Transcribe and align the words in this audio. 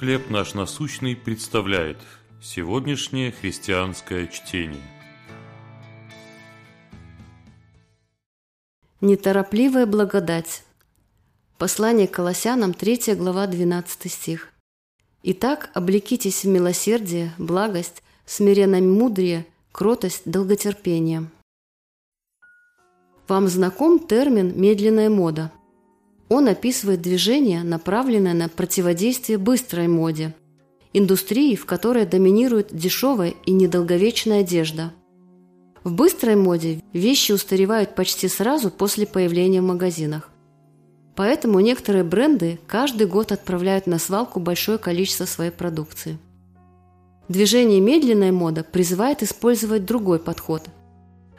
«Хлеб 0.00 0.30
наш 0.30 0.54
насущный» 0.54 1.14
представляет 1.14 1.98
сегодняшнее 2.42 3.32
христианское 3.32 4.28
чтение. 4.28 4.80
Неторопливая 9.02 9.84
благодать. 9.84 10.64
Послание 11.58 12.08
к 12.08 12.12
Колоссянам, 12.12 12.72
3 12.72 13.14
глава, 13.16 13.46
12 13.46 14.10
стих. 14.10 14.48
«Итак, 15.22 15.68
облекитесь 15.74 16.44
в 16.44 16.48
милосердие, 16.48 17.34
благость, 17.36 18.02
смиренное 18.24 18.80
мудрее, 18.80 19.44
кротость, 19.70 20.22
долготерпение». 20.24 21.26
Вам 23.28 23.48
знаком 23.48 23.98
термин 23.98 24.58
«медленная 24.58 25.10
мода»? 25.10 25.52
Он 26.30 26.46
описывает 26.46 27.02
движение, 27.02 27.64
направленное 27.64 28.34
на 28.34 28.48
противодействие 28.48 29.36
быстрой 29.36 29.88
моде, 29.88 30.32
индустрии, 30.92 31.56
в 31.56 31.66
которой 31.66 32.06
доминирует 32.06 32.68
дешевая 32.72 33.34
и 33.46 33.52
недолговечная 33.52 34.40
одежда. 34.40 34.92
В 35.82 35.92
быстрой 35.92 36.36
моде 36.36 36.82
вещи 36.92 37.32
устаревают 37.32 37.96
почти 37.96 38.28
сразу 38.28 38.70
после 38.70 39.08
появления 39.08 39.60
в 39.60 39.64
магазинах. 39.64 40.30
Поэтому 41.16 41.58
некоторые 41.58 42.04
бренды 42.04 42.60
каждый 42.68 43.08
год 43.08 43.32
отправляют 43.32 43.88
на 43.88 43.98
свалку 43.98 44.38
большое 44.38 44.78
количество 44.78 45.24
своей 45.24 45.50
продукции. 45.50 46.16
Движение 47.28 47.80
медленная 47.80 48.30
мода 48.30 48.62
призывает 48.62 49.24
использовать 49.24 49.84
другой 49.84 50.20
подход. 50.20 50.62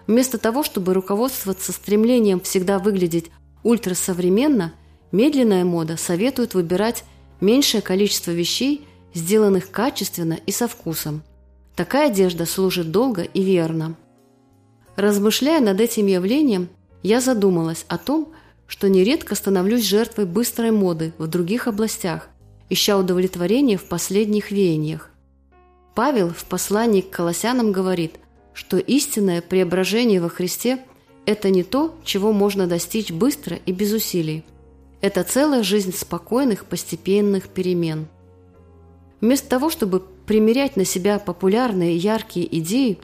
Вместо 0.05 0.37
того, 0.37 0.63
чтобы 0.63 0.93
руководствоваться 0.93 1.71
стремлением 1.71 2.41
всегда 2.41 2.77
выглядеть 2.77 3.31
ультрасовременно, 3.63 4.73
Медленная 5.11 5.65
мода 5.65 5.97
советует 5.97 6.53
выбирать 6.53 7.03
меньшее 7.41 7.81
количество 7.81 8.31
вещей, 8.31 8.87
сделанных 9.13 9.69
качественно 9.71 10.39
и 10.45 10.51
со 10.51 10.67
вкусом. 10.67 11.23
Такая 11.75 12.07
одежда 12.07 12.45
служит 12.45 12.91
долго 12.91 13.23
и 13.23 13.43
верно. 13.43 13.95
Размышляя 14.95 15.59
над 15.59 15.81
этим 15.81 16.05
явлением, 16.07 16.69
я 17.03 17.19
задумалась 17.19 17.85
о 17.87 17.97
том, 17.97 18.31
что 18.67 18.87
нередко 18.87 19.35
становлюсь 19.35 19.83
жертвой 19.83 20.25
быстрой 20.25 20.71
моды 20.71 21.13
в 21.17 21.27
других 21.27 21.67
областях, 21.67 22.29
ища 22.69 22.97
удовлетворение 22.97 23.77
в 23.77 23.85
последних 23.85 24.51
веяниях. 24.51 25.09
Павел 25.93 26.29
в 26.29 26.45
послании 26.45 27.01
к 27.01 27.09
Колоссянам 27.09 27.73
говорит, 27.73 28.13
что 28.53 28.77
истинное 28.77 29.41
преображение 29.41 30.21
во 30.21 30.29
Христе– 30.29 30.79
это 31.25 31.49
не 31.49 31.63
то, 31.63 31.95
чего 32.05 32.31
можно 32.31 32.65
достичь 32.65 33.11
быстро 33.11 33.57
и 33.65 33.73
без 33.73 33.91
усилий– 33.91 34.45
это 35.01 35.23
целая 35.23 35.63
жизнь 35.63 35.93
спокойных, 35.93 36.65
постепенных 36.65 37.49
перемен. 37.49 38.07
Вместо 39.19 39.49
того, 39.49 39.69
чтобы 39.69 39.99
примерять 39.99 40.77
на 40.77 40.85
себя 40.85 41.19
популярные 41.19 41.97
яркие 41.97 42.57
идеи, 42.59 42.99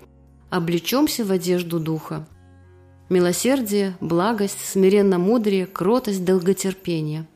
облечемся 0.50 1.26
в 1.26 1.32
одежду 1.32 1.80
духа. 1.80 2.28
Милосердие, 3.10 3.96
благость, 4.02 4.60
смиренно 4.66 5.18
мудрее, 5.18 5.66
кротость, 5.66 6.26
долготерпение. 6.26 7.28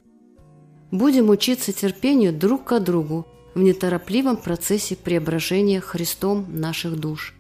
Будем 0.92 1.30
учиться 1.30 1.72
терпению 1.72 2.34
друг 2.34 2.66
к 2.66 2.80
другу 2.80 3.26
в 3.56 3.60
неторопливом 3.60 4.38
процессе 4.38 4.96
преображения 4.96 5.80
Христом 5.80 6.46
наших 6.50 7.00
душ. 7.00 7.36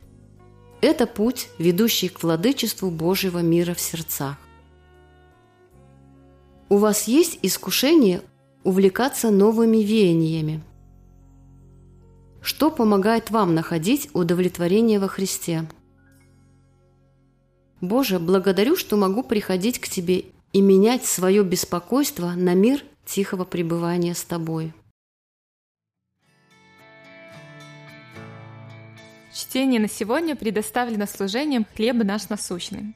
Это 0.81 1.05
путь, 1.05 1.49
ведущий 1.57 2.07
к 2.07 2.23
владычеству 2.23 2.89
Божьего 2.89 3.39
мира 3.39 3.73
в 3.73 3.79
сердцах. 3.79 4.37
У 6.71 6.77
вас 6.77 7.09
есть 7.09 7.37
искушение 7.41 8.21
увлекаться 8.63 9.29
новыми 9.29 9.79
веяниями? 9.79 10.63
Что 12.41 12.71
помогает 12.71 13.29
вам 13.29 13.53
находить 13.53 14.09
удовлетворение 14.13 14.97
во 14.97 15.09
Христе? 15.09 15.67
Боже, 17.81 18.19
благодарю, 18.19 18.77
что 18.77 18.95
могу 18.95 19.21
приходить 19.21 19.79
к 19.79 19.89
Тебе 19.89 20.23
и 20.53 20.61
менять 20.61 21.03
свое 21.03 21.43
беспокойство 21.43 22.31
на 22.37 22.53
мир 22.53 22.85
тихого 23.05 23.43
пребывания 23.43 24.15
с 24.15 24.23
Тобой. 24.23 24.73
Чтение 29.33 29.81
на 29.81 29.89
сегодня 29.89 30.37
предоставлено 30.37 31.05
служением 31.05 31.65
«Хлеб 31.75 31.97
наш 32.05 32.29
насущный». 32.29 32.95